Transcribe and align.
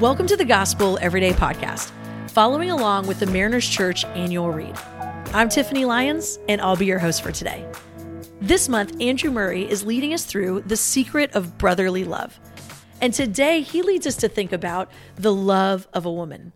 Welcome 0.00 0.28
to 0.28 0.36
the 0.36 0.44
Gospel 0.44 0.96
Everyday 1.00 1.32
Podcast, 1.32 1.90
following 2.30 2.70
along 2.70 3.08
with 3.08 3.18
the 3.18 3.26
Mariners 3.26 3.68
Church 3.68 4.04
annual 4.04 4.52
read. 4.52 4.78
I'm 5.34 5.48
Tiffany 5.48 5.84
Lyons, 5.84 6.38
and 6.48 6.60
I'll 6.60 6.76
be 6.76 6.86
your 6.86 7.00
host 7.00 7.20
for 7.20 7.32
today. 7.32 7.66
This 8.40 8.68
month, 8.68 9.00
Andrew 9.00 9.32
Murray 9.32 9.68
is 9.68 9.84
leading 9.84 10.14
us 10.14 10.24
through 10.24 10.60
the 10.60 10.76
secret 10.76 11.34
of 11.34 11.58
brotherly 11.58 12.04
love. 12.04 12.38
And 13.00 13.12
today, 13.12 13.60
he 13.62 13.82
leads 13.82 14.06
us 14.06 14.14
to 14.18 14.28
think 14.28 14.52
about 14.52 14.88
the 15.16 15.34
love 15.34 15.88
of 15.92 16.06
a 16.06 16.12
woman. 16.12 16.52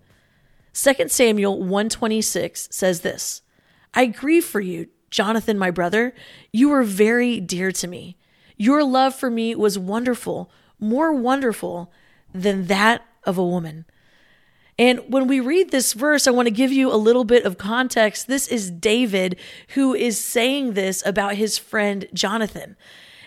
2 0.75 1.09
Samuel 1.09 1.59
126 1.59 2.69
says 2.71 3.01
this 3.01 3.43
I 3.93 4.07
grieve 4.07 4.45
for 4.45 4.61
you, 4.61 4.87
Jonathan, 5.11 5.59
my 5.59 5.73
brother. 5.73 6.15
You 6.53 6.69
were 6.69 6.85
very 6.85 7.41
dear 7.41 7.73
to 7.73 7.89
me. 7.89 8.17
Your 8.57 8.85
love 8.85 9.17
for 9.17 9.31
me 9.31 9.57
was 9.57 9.81
wonderful, 9.81 10.49
more 10.79 11.13
wonderful 11.13 11.91
than 12.33 12.67
that 12.67 13.05
of 13.25 13.39
a 13.39 13.45
woman. 13.45 13.85
And 14.79 15.01
when 15.09 15.27
we 15.27 15.41
read 15.41 15.71
this 15.71 15.93
verse, 15.93 16.27
I 16.27 16.31
want 16.31 16.47
to 16.47 16.55
give 16.55 16.73
you 16.73 16.93
a 16.93 16.97
little 16.97 17.25
bit 17.25 17.45
of 17.45 17.59
context. 17.59 18.27
This 18.27 18.49
is 18.49 18.71
David 18.71 19.39
who 19.75 19.95
is 19.95 20.19
saying 20.19 20.73
this 20.73 21.05
about 21.05 21.35
his 21.35 21.59
friend 21.59 22.07
Jonathan. 22.15 22.77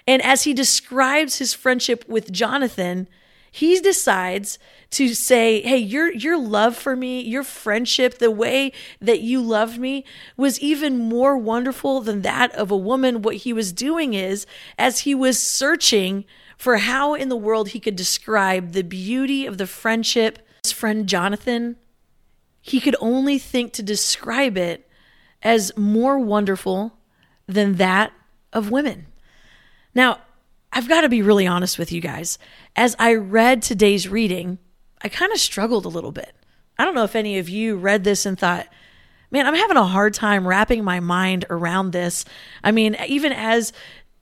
And 0.07 0.21
as 0.21 0.43
he 0.43 0.53
describes 0.53 1.37
his 1.37 1.53
friendship 1.53 2.07
with 2.07 2.31
Jonathan, 2.31 3.07
he 3.55 3.79
decides 3.79 4.59
to 4.89 5.13
say, 5.13 5.61
"Hey, 5.61 5.77
your 5.77 6.11
your 6.11 6.37
love 6.37 6.75
for 6.75 6.93
me, 6.93 7.21
your 7.21 7.41
friendship, 7.41 8.17
the 8.17 8.29
way 8.29 8.73
that 8.99 9.21
you 9.21 9.39
loved 9.39 9.79
me 9.79 10.03
was 10.35 10.59
even 10.59 10.99
more 10.99 11.37
wonderful 11.37 12.01
than 12.01 12.21
that 12.23 12.53
of 12.55 12.69
a 12.69 12.75
woman." 12.75 13.21
What 13.21 13.37
he 13.37 13.53
was 13.53 13.71
doing 13.71 14.13
is 14.13 14.45
as 14.77 14.99
he 14.99 15.15
was 15.15 15.41
searching 15.41 16.25
for 16.57 16.79
how 16.79 17.13
in 17.13 17.29
the 17.29 17.37
world 17.37 17.69
he 17.69 17.79
could 17.79 17.95
describe 17.95 18.73
the 18.73 18.83
beauty 18.83 19.45
of 19.45 19.57
the 19.57 19.67
friendship 19.67 20.45
his 20.61 20.73
friend 20.73 21.07
Jonathan, 21.07 21.77
he 22.59 22.81
could 22.81 22.97
only 22.99 23.39
think 23.39 23.71
to 23.71 23.83
describe 23.83 24.57
it 24.57 24.85
as 25.41 25.71
more 25.77 26.19
wonderful 26.19 26.97
than 27.47 27.75
that 27.75 28.11
of 28.51 28.69
women. 28.69 29.05
Now, 29.93 30.19
I've 30.75 30.89
got 30.89 31.01
to 31.01 31.09
be 31.09 31.21
really 31.21 31.47
honest 31.47 31.79
with 31.79 31.93
you 31.93 32.01
guys. 32.01 32.37
As 32.75 32.97
I 32.99 33.13
read 33.13 33.61
today's 33.61 34.09
reading, 34.09 34.59
I 35.01 35.07
kind 35.07 35.31
of 35.31 35.39
struggled 35.39 35.85
a 35.85 35.89
little 35.89 36.11
bit. 36.11 36.35
I 36.77 36.83
don't 36.83 36.95
know 36.95 37.05
if 37.05 37.15
any 37.15 37.37
of 37.37 37.47
you 37.47 37.77
read 37.77 38.03
this 38.03 38.25
and 38.25 38.37
thought, 38.37 38.67
man, 39.31 39.47
I'm 39.47 39.55
having 39.55 39.77
a 39.77 39.85
hard 39.85 40.13
time 40.13 40.45
wrapping 40.45 40.83
my 40.83 40.99
mind 40.99 41.45
around 41.49 41.91
this. 41.91 42.25
I 42.61 42.73
mean, 42.73 42.97
even 43.07 43.31
as 43.31 43.71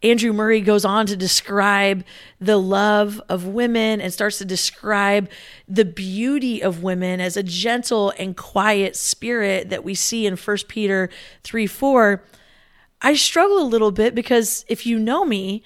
Andrew 0.04 0.32
Murray 0.32 0.62
goes 0.62 0.86
on 0.86 1.08
to 1.08 1.18
describe 1.18 2.06
the 2.40 2.58
love 2.58 3.20
of 3.30 3.48
women 3.48 4.00
and 4.00 4.14
starts 4.14 4.38
to 4.38 4.46
describe 4.46 5.30
the 5.68 5.86
beauty 5.86 6.62
of 6.62 6.84
women 6.84 7.20
as 7.20 7.36
a 7.36 7.42
gentle 7.42 8.14
and 8.20 8.38
quiet 8.38 8.96
spirit 8.96 9.72
that 9.72 9.84
we 9.84 9.96
see 9.96 10.28
in 10.28 10.38
1 10.38 10.58
Peter 10.68 11.10
3 11.44 11.66
4. 11.66 12.24
I 13.02 13.16
struggle 13.16 13.60
a 13.60 13.66
little 13.66 13.92
bit 13.92 14.14
because 14.14 14.66
if 14.68 14.86
you 14.86 15.00
know 15.00 15.26
me, 15.26 15.64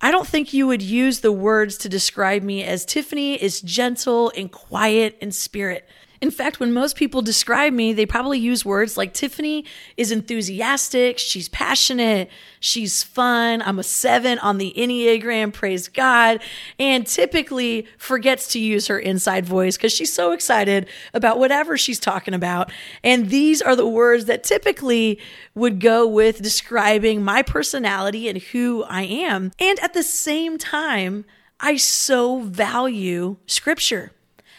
I 0.00 0.10
don't 0.10 0.26
think 0.26 0.52
you 0.52 0.66
would 0.66 0.82
use 0.82 1.20
the 1.20 1.32
words 1.32 1.78
to 1.78 1.88
describe 1.88 2.42
me 2.42 2.62
as 2.62 2.84
Tiffany 2.84 3.42
is 3.42 3.60
gentle 3.60 4.30
and 4.36 4.52
quiet 4.52 5.16
in 5.20 5.32
spirit. 5.32 5.88
In 6.20 6.30
fact, 6.30 6.60
when 6.60 6.72
most 6.72 6.96
people 6.96 7.22
describe 7.22 7.72
me, 7.72 7.92
they 7.92 8.06
probably 8.06 8.38
use 8.38 8.64
words 8.64 8.96
like 8.96 9.12
Tiffany 9.12 9.64
is 9.96 10.10
enthusiastic, 10.10 11.18
she's 11.18 11.48
passionate, 11.48 12.30
she's 12.60 13.02
fun, 13.02 13.62
I'm 13.62 13.78
a 13.78 13.82
seven 13.82 14.38
on 14.38 14.58
the 14.58 14.72
Enneagram, 14.76 15.52
praise 15.52 15.88
God, 15.88 16.40
and 16.78 17.06
typically 17.06 17.86
forgets 17.98 18.48
to 18.48 18.58
use 18.58 18.86
her 18.86 18.98
inside 18.98 19.44
voice 19.44 19.76
because 19.76 19.92
she's 19.92 20.12
so 20.12 20.32
excited 20.32 20.88
about 21.12 21.38
whatever 21.38 21.76
she's 21.76 22.00
talking 22.00 22.34
about. 22.34 22.72
And 23.04 23.30
these 23.30 23.60
are 23.60 23.76
the 23.76 23.86
words 23.86 24.24
that 24.26 24.44
typically 24.44 25.18
would 25.54 25.80
go 25.80 26.06
with 26.06 26.42
describing 26.42 27.22
my 27.22 27.42
personality 27.42 28.28
and 28.28 28.38
who 28.38 28.84
I 28.84 29.02
am. 29.02 29.52
And 29.58 29.78
at 29.80 29.94
the 29.94 30.02
same 30.02 30.58
time, 30.58 31.24
I 31.60 31.76
so 31.76 32.40
value 32.40 33.36
scripture. 33.46 34.12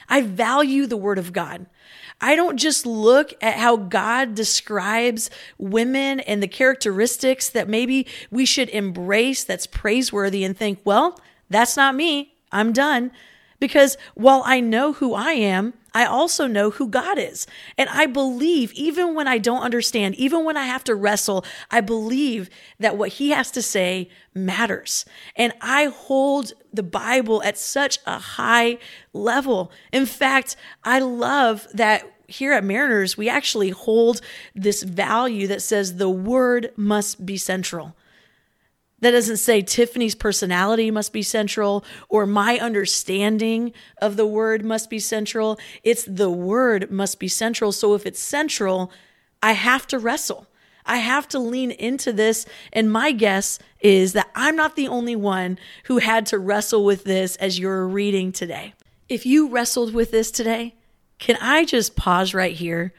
I 0.10 0.22
value 0.22 0.86
the 0.86 0.98
word 0.98 1.18
of 1.18 1.34
God. 1.34 1.66
I 2.20 2.36
don't 2.36 2.58
just 2.58 2.86
look 2.86 3.34
at 3.42 3.56
how 3.56 3.78
God 3.78 4.34
describes 4.34 5.30
women 5.58 6.20
and 6.22 6.42
the 6.42 6.48
characteristics 6.48 7.50
that 7.50 7.70
maybe 7.70 8.08
we 8.32 8.46
should 8.46 8.70
embrace 8.70 9.44
that's 9.44 9.68
praiseworthy 9.68 10.44
and 10.44 10.58
think, 10.58 10.80
well, 10.84 11.20
that's 11.50 11.78
not 11.78 11.96
me. 11.96 12.34
I'm 12.52 12.74
done. 12.74 13.12
Because 13.60 13.98
while 14.14 14.44
I 14.46 14.60
know 14.60 14.94
who 14.94 15.14
I 15.14 15.32
am, 15.32 15.74
I 15.94 16.06
also 16.06 16.46
know 16.46 16.70
who 16.70 16.88
God 16.88 17.18
is. 17.18 17.48
And 17.78 17.90
I 17.90 18.06
believe, 18.06 18.72
even 18.74 19.16
when 19.16 19.28
I 19.28 19.40
don't 19.40 19.64
understand, 19.64 20.14
even 20.16 20.46
when 20.46 20.56
I 20.56 20.66
have 20.66 20.84
to 20.84 20.96
wrestle, 20.96 21.44
I 21.72 21.82
believe 21.82 22.52
that 22.80 22.98
what 22.98 23.14
He 23.14 23.32
has 23.32 23.50
to 23.52 23.64
say 23.64 24.10
matters. 24.36 25.06
And 25.36 25.54
I 25.60 25.86
hold 25.86 26.54
the 26.72 26.84
Bible 26.84 27.42
at 27.42 27.58
such 27.58 27.98
a 28.06 28.20
high 28.20 28.78
level. 29.12 29.72
In 29.92 30.06
fact, 30.06 30.56
I 30.84 31.00
love 31.00 31.68
that 31.74 32.04
here 32.28 32.54
at 32.54 32.64
Mariners, 32.64 33.18
we 33.18 33.30
actually 33.30 33.70
hold 33.70 34.22
this 34.54 34.84
value 34.84 35.48
that 35.48 35.62
says 35.62 35.96
the 35.96 36.10
word 36.10 36.72
must 36.76 37.26
be 37.26 37.38
central. 37.38 37.96
That 39.00 39.12
doesn't 39.12 39.38
say 39.38 39.62
Tiffany's 39.62 40.16
personality 40.16 40.90
must 40.90 41.14
be 41.14 41.22
central 41.22 41.86
or 42.10 42.26
my 42.26 42.58
understanding 42.58 43.74
of 44.02 44.18
the 44.18 44.26
word 44.26 44.66
must 44.66 44.90
be 44.90 45.00
central. 45.00 45.60
It's 45.84 46.04
the 46.06 46.32
word 46.32 46.90
must 46.90 47.20
be 47.20 47.28
central. 47.28 47.72
So 47.72 47.94
if 47.94 48.08
it's 48.08 48.20
central, 48.20 48.92
I 49.44 49.52
have 49.52 49.86
to 49.88 50.00
wrestle. 50.00 50.48
I 50.84 50.98
have 50.98 51.28
to 51.30 51.40
lean 51.40 51.72
into 51.72 52.12
this. 52.12 52.46
And 52.74 52.92
my 52.92 53.12
guess 53.12 53.60
is 53.82 54.14
that 54.14 54.32
I'm 54.34 54.56
not 54.56 54.76
the 54.76 54.88
only 54.88 55.16
one 55.16 55.60
who 55.84 56.00
had 56.00 56.26
to 56.28 56.40
wrestle 56.40 56.84
with 56.84 57.04
this 57.04 57.36
as 57.36 57.60
you're 57.60 57.88
reading 57.88 58.32
today. 58.32 58.74
If 59.10 59.26
you 59.26 59.50
wrestled 59.50 59.94
with 59.94 60.10
this 60.10 60.32
today, 60.32 60.76
can 61.20 61.38
I 61.40 61.66
just 61.66 61.96
pause 61.96 62.34
right 62.34 62.56
here 62.56 62.94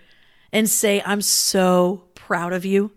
and 0.53 0.69
say, 0.69 1.03
I'm 1.04 1.22
so 1.22 2.04
proud 2.14 2.53
of 2.53 2.64
you? 2.64 2.92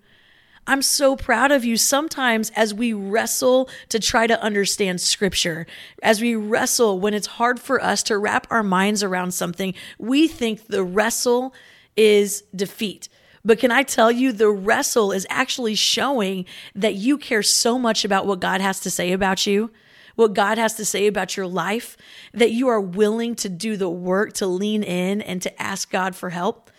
I'm 0.68 0.82
so 0.82 1.16
proud 1.16 1.52
of 1.52 1.66
you. 1.66 1.76
Sometimes, 1.76 2.52
as 2.56 2.74
we 2.74 2.94
wrestle 2.94 3.70
to 3.90 4.00
try 4.00 4.28
to 4.28 4.42
understand 4.42 5.02
scripture, 5.02 5.66
as 6.04 6.22
we 6.22 6.36
wrestle 6.36 7.00
when 7.00 7.14
it's 7.14 7.28
hard 7.28 7.60
for 7.60 7.82
us 7.82 8.04
to 8.04 8.18
wrap 8.18 8.48
our 8.50 8.64
minds 8.64 9.02
around 9.02 9.32
something, 9.32 9.74
we 9.98 10.28
think 10.28 10.68
the 10.68 10.84
wrestle 10.84 11.54
is 11.98 12.44
defeat. 12.56 13.10
But 13.44 13.60
can 13.60 13.72
I 13.72 13.84
tell 13.84 14.12
you, 14.12 14.32
the 14.32 14.52
wrestle 14.52 15.12
is 15.12 15.26
actually 15.30 15.76
showing 15.76 16.46
that 16.76 16.94
you 16.94 17.18
care 17.18 17.44
so 17.44 17.80
much 17.80 18.06
about 18.06 18.28
what 18.28 18.40
God 18.40 18.62
has 18.62 18.80
to 18.82 18.92
say 18.92 19.14
about 19.14 19.48
you, 19.48 19.72
what 20.16 20.34
God 20.34 20.60
has 20.60 20.76
to 20.76 20.86
say 20.86 21.08
about 21.08 21.36
your 21.36 21.48
life, 21.48 21.98
that 22.34 22.52
you 22.52 22.68
are 22.68 22.80
willing 22.80 23.34
to 23.36 23.50
do 23.50 23.78
the 23.78 23.90
work 23.90 24.34
to 24.34 24.46
lean 24.46 24.84
in 24.84 25.22
and 25.22 25.42
to 25.42 25.62
ask 25.62 25.90
God 25.90 26.16
for 26.16 26.30
help. 26.30 26.70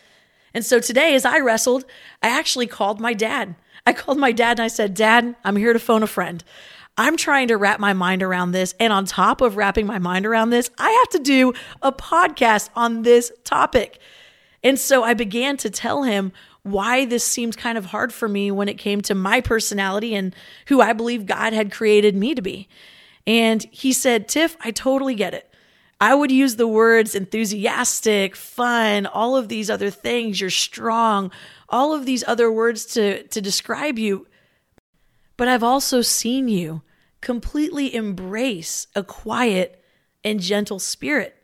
And 0.54 0.64
so 0.64 0.78
today, 0.78 1.14
as 1.14 1.25
I 1.25 1.41
wrestled, 1.41 1.84
I 2.22 2.28
actually 2.28 2.66
called 2.69 3.00
my 3.00 3.12
dad. 3.12 3.56
I 3.87 3.93
called 3.93 4.19
my 4.19 4.32
dad 4.32 4.59
and 4.59 4.65
I 4.65 4.69
said, 4.69 4.94
Dad, 4.94 5.34
I'm 5.44 5.56
here 5.56 5.72
to 5.72 5.78
phone 5.78 6.03
a 6.03 6.06
friend. 6.06 6.43
I'm 6.97 7.16
trying 7.16 7.48
to 7.48 7.56
wrap 7.56 7.81
my 7.81 7.94
mind 7.94 8.22
around 8.22 8.53
this. 8.53 8.75
And 8.78 8.93
on 8.93 9.06
top 9.06 9.41
of 9.41 9.56
wrapping 9.56 9.87
my 9.87 9.98
mind 9.98 10.26
around 10.26 10.50
this, 10.50 10.70
I 10.78 10.91
have 10.91 11.09
to 11.10 11.19
do 11.19 11.53
a 11.81 11.91
podcast 11.91 12.69
on 12.76 13.03
this 13.03 13.32
topic. 13.44 13.98
And 14.62 14.78
so 14.78 15.03
I 15.03 15.15
began 15.15 15.56
to 15.59 15.70
tell 15.70 16.03
him 16.03 16.32
why 16.62 17.04
this 17.06 17.25
seemed 17.25 17.56
kind 17.56 17.76
of 17.76 17.87
hard 17.87 18.12
for 18.12 18.28
me 18.28 18.50
when 18.50 18.69
it 18.69 18.78
came 18.78 19.00
to 19.03 19.15
my 19.15 19.41
personality 19.41 20.14
and 20.14 20.34
who 20.66 20.81
I 20.81 20.93
believe 20.93 21.26
God 21.26 21.53
had 21.53 21.72
created 21.72 22.14
me 22.14 22.34
to 22.34 22.43
be. 22.43 22.69
And 23.26 23.62
he 23.70 23.93
said, 23.93 24.28
Tiff, 24.28 24.56
I 24.60 24.70
totally 24.70 25.14
get 25.14 25.34
it. 25.34 25.52
I 26.02 26.16
would 26.16 26.32
use 26.32 26.56
the 26.56 26.66
words 26.66 27.14
enthusiastic, 27.14 28.34
fun, 28.34 29.06
all 29.06 29.37
of 29.37 29.46
these 29.46 29.70
other 29.70 29.88
things. 29.88 30.40
You're 30.40 30.50
strong, 30.50 31.31
all 31.69 31.94
of 31.94 32.06
these 32.06 32.25
other 32.26 32.50
words 32.50 32.87
to, 32.94 33.22
to 33.28 33.40
describe 33.40 34.00
you. 34.00 34.26
But 35.37 35.46
I've 35.46 35.62
also 35.62 36.02
seen 36.02 36.49
you 36.49 36.82
completely 37.20 37.94
embrace 37.94 38.88
a 38.96 39.04
quiet 39.04 39.81
and 40.25 40.40
gentle 40.40 40.81
spirit. 40.81 41.37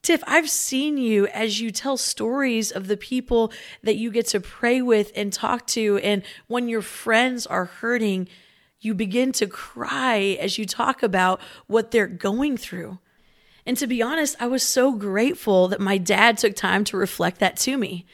Tiff, 0.00 0.22
I've 0.28 0.48
seen 0.48 0.96
you 0.96 1.26
as 1.26 1.60
you 1.60 1.72
tell 1.72 1.96
stories 1.96 2.70
of 2.70 2.86
the 2.86 2.96
people 2.96 3.52
that 3.82 3.96
you 3.96 4.12
get 4.12 4.28
to 4.28 4.38
pray 4.38 4.80
with 4.80 5.10
and 5.16 5.32
talk 5.32 5.66
to. 5.68 5.98
And 6.04 6.22
when 6.46 6.68
your 6.68 6.82
friends 6.82 7.48
are 7.48 7.64
hurting, 7.64 8.28
you 8.80 8.94
begin 8.94 9.32
to 9.32 9.48
cry 9.48 10.38
as 10.38 10.56
you 10.56 10.66
talk 10.66 11.02
about 11.02 11.40
what 11.66 11.90
they're 11.90 12.06
going 12.06 12.56
through. 12.56 13.00
And 13.64 13.76
to 13.76 13.86
be 13.86 14.02
honest, 14.02 14.36
I 14.40 14.46
was 14.46 14.62
so 14.62 14.92
grateful 14.92 15.68
that 15.68 15.80
my 15.80 15.98
dad 15.98 16.38
took 16.38 16.56
time 16.56 16.84
to 16.84 16.96
reflect 16.96 17.38
that 17.40 17.56
to 17.58 17.76
me 17.76 18.06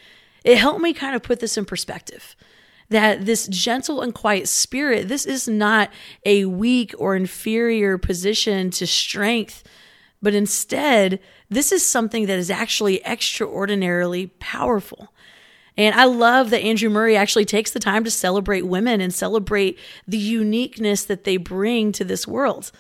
it 0.45 0.59
helped 0.59 0.81
me 0.81 0.93
kind 0.93 1.15
of 1.15 1.23
put 1.23 1.41
this 1.41 1.59
in 1.59 1.65
perspective 1.65 2.37
that 2.91 3.27
this 3.27 3.47
gentle 3.49 4.01
and 4.01 4.15
quiet 4.15 4.49
spirit, 4.49 5.09
this 5.09 5.27
is 5.27 5.47
not 5.47 5.91
a 6.25 6.47
weak 6.47 6.95
or 6.99 7.15
inferior 7.15 7.99
position 7.99 8.71
to 8.71 8.87
strength 8.87 9.63
But 10.21 10.35
instead, 10.35 11.21
this 11.49 11.71
is 11.71 11.87
something 11.87 12.27
that 12.27 12.39
is 12.39 12.51
actually 12.51 13.05
extraordinarily 13.05 14.29
powerful. 14.41 15.13
And 15.77 15.95
I 15.95 16.07
love 16.07 16.51
that 16.51 16.63
Andrew 16.63 16.91
Murray 16.91 17.17
actually 17.17 17.45
takes 17.45 17.71
the 17.71 17.79
time 17.79 18.03
to 18.03 18.11
celebrate 18.11 18.67
women 18.67 19.01
and 19.01 19.15
celebrate 19.15 19.79
the 20.09 20.19
uniqueness 20.19 21.05
that 21.05 21.23
they 21.25 21.37
bring 21.37 21.93
to 21.93 22.05
this 22.05 22.27
world. 22.27 22.73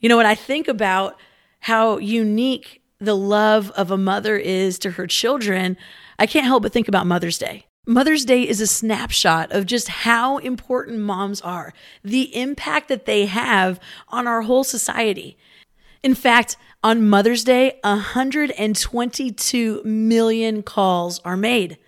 You 0.00 0.08
know, 0.08 0.16
when 0.16 0.26
I 0.26 0.36
think 0.36 0.68
about 0.68 1.18
how 1.60 1.98
unique 1.98 2.82
the 2.98 3.16
love 3.16 3.70
of 3.72 3.90
a 3.90 3.98
mother 3.98 4.36
is 4.36 4.78
to 4.80 4.92
her 4.92 5.06
children, 5.06 5.76
I 6.18 6.26
can't 6.26 6.46
help 6.46 6.62
but 6.62 6.72
think 6.72 6.88
about 6.88 7.06
Mother's 7.06 7.38
Day. 7.38 7.66
Mother's 7.86 8.24
Day 8.24 8.42
is 8.48 8.60
a 8.60 8.66
snapshot 8.66 9.52
of 9.52 9.66
just 9.66 9.88
how 9.88 10.38
important 10.38 10.98
moms 10.98 11.40
are, 11.40 11.72
the 12.02 12.34
impact 12.36 12.88
that 12.88 13.06
they 13.06 13.26
have 13.26 13.78
on 14.08 14.26
our 14.26 14.42
whole 14.42 14.64
society. 14.64 15.36
In 16.02 16.14
fact, 16.14 16.56
on 16.82 17.08
Mother's 17.08 17.44
Day, 17.44 17.78
122 17.84 19.82
million 19.84 20.62
calls 20.62 21.20
are 21.20 21.36
made. 21.36 21.78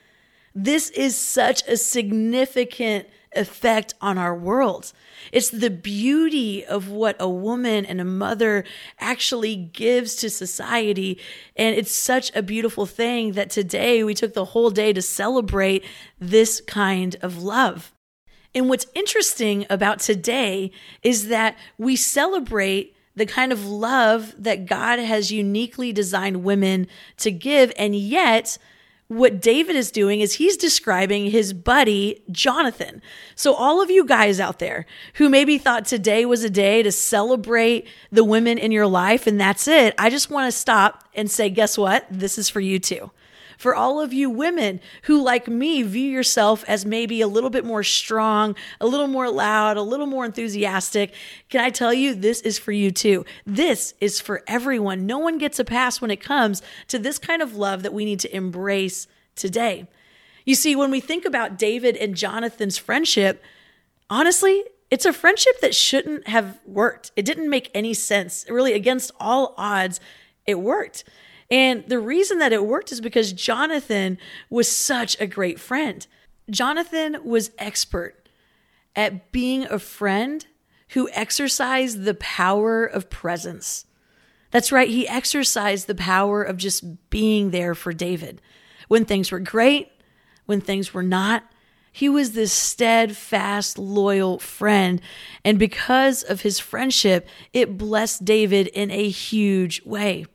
This 0.54 0.90
is 0.90 1.16
such 1.16 1.66
a 1.66 1.76
significant 1.76 3.08
effect 3.32 3.94
on 4.00 4.18
our 4.18 4.34
world. 4.34 4.92
It's 5.32 5.50
the 5.50 5.70
beauty 5.70 6.64
of 6.64 6.88
what 6.88 7.16
a 7.20 7.28
woman 7.28 7.84
and 7.84 8.00
a 8.00 8.04
mother 8.04 8.64
actually 8.98 9.56
gives 9.56 10.16
to 10.16 10.30
society. 10.30 11.18
And 11.56 11.76
it's 11.76 11.92
such 11.92 12.34
a 12.34 12.42
beautiful 12.42 12.86
thing 12.86 13.32
that 13.32 13.50
today 13.50 14.04
we 14.04 14.14
took 14.14 14.34
the 14.34 14.46
whole 14.46 14.70
day 14.70 14.92
to 14.92 15.02
celebrate 15.02 15.84
this 16.18 16.60
kind 16.60 17.16
of 17.22 17.42
love. 17.42 17.92
And 18.54 18.68
what's 18.68 18.86
interesting 18.94 19.66
about 19.68 20.00
today 20.00 20.70
is 21.02 21.28
that 21.28 21.56
we 21.76 21.96
celebrate 21.96 22.94
the 23.14 23.26
kind 23.26 23.52
of 23.52 23.66
love 23.66 24.34
that 24.38 24.66
God 24.66 24.98
has 24.98 25.32
uniquely 25.32 25.92
designed 25.92 26.44
women 26.44 26.86
to 27.18 27.30
give, 27.30 27.72
and 27.76 27.94
yet 27.94 28.58
what 29.08 29.40
David 29.40 29.74
is 29.74 29.90
doing 29.90 30.20
is 30.20 30.34
he's 30.34 30.56
describing 30.56 31.30
his 31.30 31.52
buddy, 31.54 32.22
Jonathan. 32.30 33.02
So, 33.34 33.54
all 33.54 33.80
of 33.80 33.90
you 33.90 34.04
guys 34.04 34.38
out 34.38 34.58
there 34.58 34.86
who 35.14 35.28
maybe 35.30 35.56
thought 35.56 35.86
today 35.86 36.26
was 36.26 36.44
a 36.44 36.50
day 36.50 36.82
to 36.82 36.92
celebrate 36.92 37.88
the 38.12 38.24
women 38.24 38.58
in 38.58 38.70
your 38.70 38.86
life 38.86 39.26
and 39.26 39.40
that's 39.40 39.66
it, 39.66 39.94
I 39.98 40.10
just 40.10 40.30
want 40.30 40.52
to 40.52 40.56
stop 40.56 41.04
and 41.14 41.30
say, 41.30 41.48
guess 41.48 41.78
what? 41.78 42.06
This 42.10 42.38
is 42.38 42.50
for 42.50 42.60
you 42.60 42.78
too 42.78 43.10
for 43.58 43.74
all 43.74 44.00
of 44.00 44.12
you 44.12 44.30
women 44.30 44.80
who, 45.02 45.22
like 45.22 45.48
me, 45.48 45.82
view 45.82 46.08
yourself 46.10 46.64
as 46.68 46.86
maybe 46.86 47.20
a 47.20 47.28
little 47.28 47.50
bit 47.50 47.64
more 47.64 47.82
strong, 47.82 48.54
a 48.80 48.86
little 48.86 49.08
more 49.08 49.28
loud, 49.28 49.76
a 49.76 49.82
little 49.82 50.06
more 50.06 50.24
enthusiastic, 50.24 51.12
can 51.50 51.60
I 51.60 51.70
tell 51.70 51.92
you, 51.92 52.14
this 52.14 52.40
is 52.40 52.58
for 52.58 52.72
you 52.72 52.90
too. 52.90 53.26
This 53.44 53.94
is 54.00 54.20
for 54.20 54.42
everyone. 54.46 55.04
No 55.04 55.18
one 55.18 55.38
gets 55.38 55.58
a 55.58 55.64
pass 55.64 56.00
when 56.00 56.10
it 56.10 56.20
comes 56.20 56.62
to 56.86 56.98
this 56.98 57.18
kind 57.18 57.42
of 57.42 57.56
love 57.56 57.82
that 57.82 57.92
we 57.92 58.04
need 58.04 58.20
to 58.20 58.34
embrace 58.34 59.08
today. 59.34 59.88
You 60.44 60.54
see, 60.54 60.76
when 60.76 60.90
we 60.90 61.00
think 61.00 61.24
about 61.24 61.58
David 61.58 61.96
and 61.96 62.14
Jonathan's 62.14 62.78
friendship, 62.78 63.42
honestly, 64.08 64.64
it's 64.90 65.04
a 65.04 65.12
friendship 65.12 65.60
that 65.60 65.74
shouldn't 65.74 66.28
have 66.28 66.60
worked. 66.64 67.10
It 67.16 67.24
didn't 67.24 67.50
make 67.50 67.70
any 67.74 67.92
sense. 67.92 68.46
Really, 68.48 68.72
against 68.72 69.10
all 69.20 69.54
odds, 69.58 70.00
it 70.46 70.60
worked. 70.60 71.04
And 71.50 71.84
the 71.88 71.98
reason 71.98 72.38
that 72.40 72.52
it 72.52 72.66
worked 72.66 72.92
is 72.92 73.00
because 73.00 73.32
Jonathan 73.32 74.18
was 74.50 74.70
such 74.70 75.18
a 75.20 75.26
great 75.26 75.58
friend. 75.58 76.06
Jonathan 76.50 77.18
was 77.24 77.50
expert 77.58 78.28
at 78.94 79.32
being 79.32 79.64
a 79.64 79.78
friend 79.78 80.46
who 80.90 81.08
exercised 81.12 82.04
the 82.04 82.14
power 82.14 82.84
of 82.84 83.10
presence. 83.10 83.86
That's 84.50 84.72
right, 84.72 84.88
he 84.88 85.06
exercised 85.06 85.86
the 85.86 85.94
power 85.94 86.42
of 86.42 86.56
just 86.56 87.10
being 87.10 87.50
there 87.50 87.74
for 87.74 87.92
David. 87.92 88.40
When 88.88 89.04
things 89.04 89.30
were 89.30 89.40
great, 89.40 89.90
when 90.46 90.62
things 90.62 90.94
were 90.94 91.02
not, 91.02 91.44
he 91.92 92.08
was 92.08 92.32
this 92.32 92.52
steadfast, 92.52 93.78
loyal 93.78 94.38
friend. 94.38 95.00
And 95.44 95.58
because 95.58 96.22
of 96.22 96.42
his 96.42 96.58
friendship, 96.58 97.28
it 97.52 97.76
blessed 97.76 98.24
David 98.24 98.68
in 98.68 98.90
a 98.90 99.08
huge 99.08 99.82
way. 99.84 100.26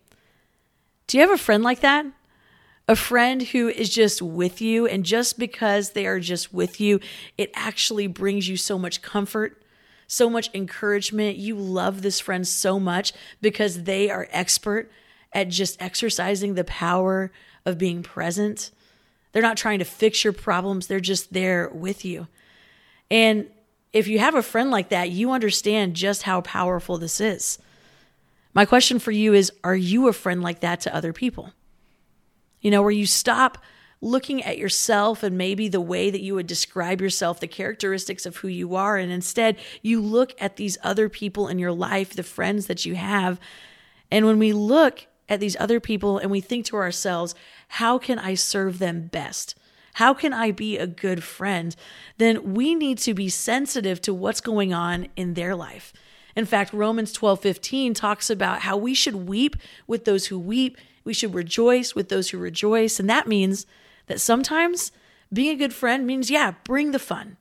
Do 1.08 1.18
you 1.18 1.22
have 1.22 1.32
a 1.32 1.38
friend 1.38 1.64
like 1.64 1.82
that? 1.82 2.06
A 2.88 2.96
friend 2.96 3.42
who 3.42 3.70
is 3.70 3.90
just 3.90 4.22
with 4.22 4.62
you, 4.62 4.86
and 4.86 5.06
just 5.06 5.40
because 5.40 5.92
they 5.92 6.06
are 6.06 6.20
just 6.20 6.54
with 6.54 6.82
you, 6.82 7.00
it 7.38 7.50
actually 7.54 8.08
brings 8.08 8.48
you 8.48 8.58
so 8.58 8.78
much 8.78 9.02
comfort, 9.02 9.62
so 10.06 10.30
much 10.30 10.50
encouragement. 10.54 11.38
You 11.38 11.56
love 11.56 12.02
this 12.02 12.20
friend 12.20 12.46
so 12.46 12.80
much 12.80 13.14
because 13.42 13.84
they 13.84 14.10
are 14.10 14.28
expert 14.32 14.92
at 15.32 15.50
just 15.50 15.82
exercising 15.82 16.56
the 16.56 16.66
power 16.66 17.32
of 17.66 17.78
being 17.78 18.04
present. 18.04 18.72
They're 19.32 19.42
not 19.42 19.58
trying 19.58 19.80
to 19.80 19.86
fix 19.86 20.24
your 20.24 20.34
problems, 20.34 20.88
they're 20.88 21.00
just 21.00 21.34
there 21.34 21.70
with 21.70 22.04
you. 22.04 22.28
And 23.10 23.48
if 23.94 24.08
you 24.08 24.20
have 24.20 24.36
a 24.36 24.44
friend 24.44 24.72
like 24.72 24.90
that, 24.90 25.10
you 25.10 25.32
understand 25.32 25.96
just 25.96 26.24
how 26.24 26.42
powerful 26.42 26.98
this 26.98 27.22
is. 27.22 27.60
My 28.54 28.66
question 28.66 29.00
for 29.00 29.12
you 29.12 29.34
is 29.34 29.52
Are 29.64 29.76
you 29.76 30.08
a 30.08 30.14
friend 30.14 30.42
like 30.42 30.60
that 30.62 30.82
to 30.82 30.96
other 30.96 31.14
people? 31.14 31.54
You 32.62 32.72
know, 32.72 32.82
where 32.82 32.92
you 32.92 33.06
stop 33.06 33.58
looking 34.00 34.44
at 34.44 34.58
yourself 34.58 35.24
and 35.24 35.38
maybe 35.38 35.70
the 35.70 35.82
way 35.82 36.10
that 36.12 36.22
you 36.22 36.36
would 36.36 36.48
describe 36.48 37.00
yourself, 37.02 37.40
the 37.40 37.48
characteristics 37.48 38.26
of 38.26 38.38
who 38.38 38.50
you 38.50 38.76
are, 38.76 38.98
and 38.98 39.12
instead 39.12 39.58
you 39.82 40.02
look 40.02 40.34
at 40.40 40.58
these 40.58 40.78
other 40.84 41.08
people 41.08 41.48
in 41.48 41.58
your 41.58 41.72
life, 41.72 42.14
the 42.14 42.24
friends 42.24 42.68
that 42.68 42.86
you 42.86 42.96
have. 42.96 43.40
And 44.12 44.26
when 44.26 44.40
we 44.40 44.52
look 44.52 45.08
at 45.30 45.40
these 45.40 45.56
other 45.60 45.80
people 45.80 46.18
and 46.18 46.30
we 46.30 46.42
think 46.42 46.66
to 46.66 46.76
ourselves, 46.76 47.34
how 47.70 47.98
can 47.98 48.20
I 48.20 48.36
serve 48.36 48.80
them 48.80 49.08
best? 49.08 49.56
How 49.94 50.14
can 50.14 50.34
I 50.34 50.52
be 50.52 50.78
a 50.78 50.88
good 50.88 51.24
friend? 51.24 51.76
Then 52.18 52.54
we 52.54 52.76
need 52.76 52.98
to 53.00 53.14
be 53.14 53.30
sensitive 53.30 54.02
to 54.02 54.14
what's 54.14 54.42
going 54.42 54.74
on 54.74 55.08
in 55.16 55.36
their 55.36 55.56
life. 55.56 55.94
In 56.36 56.46
fact, 56.46 56.74
Romans 56.74 57.14
12:15 57.14 57.94
talks 57.94 58.30
about 58.30 58.62
how 58.62 58.76
we 58.76 58.94
should 58.94 59.16
weep 59.16 59.56
with 59.88 60.06
those 60.06 60.28
who 60.28 60.40
weep, 60.40 60.78
we 61.04 61.14
should 61.14 61.34
rejoice 61.34 61.94
with 61.94 62.10
those 62.10 62.30
who 62.30 62.38
rejoice. 62.38 63.00
And 63.00 63.10
that 63.10 63.28
means 63.28 63.66
that 64.08 64.22
sometimes 64.22 64.92
being 65.32 65.50
a 65.50 65.58
good 65.58 65.74
friend 65.74 66.08
means, 66.08 66.30
yeah, 66.30 66.54
bring 66.64 66.92
the 66.92 67.00
fun. 67.00 67.38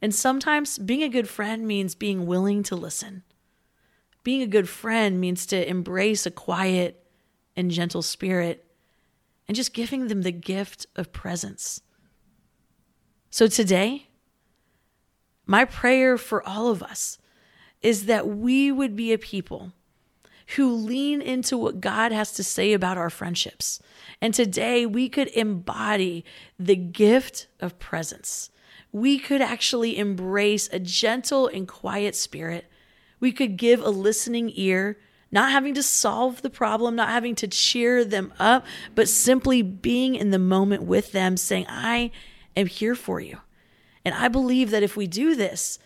And 0.00 0.14
sometimes 0.14 0.78
being 0.78 1.02
a 1.02 1.08
good 1.08 1.28
friend 1.28 1.66
means 1.66 1.94
being 1.94 2.26
willing 2.26 2.62
to 2.64 2.76
listen. 2.76 3.24
Being 4.22 4.42
a 4.42 4.46
good 4.46 4.68
friend 4.68 5.20
means 5.20 5.46
to 5.46 5.68
embrace 5.68 6.26
a 6.26 6.30
quiet 6.30 7.04
and 7.56 7.70
gentle 7.70 8.02
spirit 8.02 8.64
and 9.46 9.56
just 9.56 9.72
giving 9.72 10.08
them 10.08 10.22
the 10.22 10.32
gift 10.32 10.86
of 10.96 11.12
presence. 11.12 11.80
So 13.30 13.46
today, 13.46 14.08
my 15.46 15.64
prayer 15.64 16.18
for 16.18 16.46
all 16.46 16.68
of 16.68 16.82
us 16.82 17.18
is 17.82 18.06
that 18.06 18.28
we 18.28 18.72
would 18.72 18.96
be 18.96 19.12
a 19.12 19.18
people 19.18 19.72
who 20.56 20.72
lean 20.72 21.20
into 21.20 21.58
what 21.58 21.80
God 21.80 22.10
has 22.10 22.32
to 22.32 22.42
say 22.42 22.72
about 22.72 22.96
our 22.96 23.10
friendships. 23.10 23.80
And 24.20 24.32
today 24.32 24.86
we 24.86 25.08
could 25.08 25.28
embody 25.28 26.24
the 26.58 26.76
gift 26.76 27.48
of 27.60 27.78
presence. 27.78 28.50
We 28.90 29.18
could 29.18 29.42
actually 29.42 29.98
embrace 29.98 30.68
a 30.72 30.78
gentle 30.78 31.48
and 31.48 31.68
quiet 31.68 32.14
spirit. 32.14 32.66
We 33.20 33.30
could 33.32 33.58
give 33.58 33.80
a 33.80 33.90
listening 33.90 34.50
ear, 34.54 34.98
not 35.30 35.52
having 35.52 35.74
to 35.74 35.82
solve 35.82 36.40
the 36.40 36.50
problem, 36.50 36.96
not 36.96 37.10
having 37.10 37.34
to 37.36 37.48
cheer 37.48 38.02
them 38.02 38.32
up, 38.38 38.64
but 38.94 39.08
simply 39.08 39.60
being 39.60 40.14
in 40.14 40.30
the 40.30 40.38
moment 40.38 40.84
with 40.84 41.12
them, 41.12 41.36
saying, 41.36 41.66
I 41.68 42.10
am 42.56 42.66
here 42.66 42.94
for 42.94 43.20
you. 43.20 43.38
And 44.02 44.14
I 44.14 44.28
believe 44.28 44.70
that 44.70 44.82
if 44.82 44.96
we 44.96 45.06
do 45.06 45.34
this, 45.34 45.78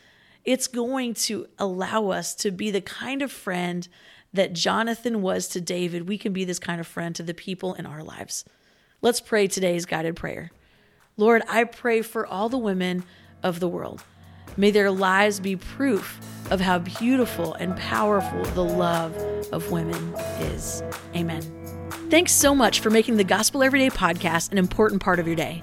it's 0.44 0.66
going 0.66 1.14
to 1.14 1.46
allow 1.58 2.08
us 2.08 2.34
to 2.36 2.50
be 2.50 2.70
the 2.70 2.80
kind 2.80 3.22
of 3.22 3.30
friend 3.30 3.88
that 4.32 4.52
Jonathan 4.52 5.22
was 5.22 5.48
to 5.48 5.60
David. 5.60 6.08
We 6.08 6.18
can 6.18 6.32
be 6.32 6.44
this 6.44 6.58
kind 6.58 6.80
of 6.80 6.86
friend 6.86 7.14
to 7.16 7.22
the 7.22 7.34
people 7.34 7.74
in 7.74 7.86
our 7.86 8.02
lives. 8.02 8.44
Let's 9.00 9.20
pray 9.20 9.46
today's 9.46 9.84
guided 9.84 10.16
prayer. 10.16 10.50
Lord, 11.16 11.42
I 11.48 11.64
pray 11.64 12.02
for 12.02 12.26
all 12.26 12.48
the 12.48 12.58
women 12.58 13.04
of 13.42 13.60
the 13.60 13.68
world. 13.68 14.02
May 14.56 14.70
their 14.70 14.90
lives 14.90 15.40
be 15.40 15.56
proof 15.56 16.20
of 16.50 16.60
how 16.60 16.78
beautiful 16.78 17.54
and 17.54 17.76
powerful 17.76 18.44
the 18.52 18.64
love 18.64 19.16
of 19.52 19.70
women 19.70 20.14
is. 20.40 20.82
Amen. 21.14 21.42
Thanks 22.10 22.32
so 22.32 22.54
much 22.54 22.80
for 22.80 22.90
making 22.90 23.16
the 23.16 23.24
Gospel 23.24 23.62
Everyday 23.62 23.90
podcast 23.90 24.52
an 24.52 24.58
important 24.58 25.02
part 25.02 25.18
of 25.18 25.26
your 25.26 25.36
day. 25.36 25.62